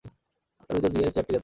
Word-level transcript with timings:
আত্মার 0.61 0.75
ভিতর 0.77 0.91
দিয়াই 0.93 1.11
চেয়ারটি 1.13 1.31
জ্ঞাত 1.33 1.33
হয়। 1.37 1.39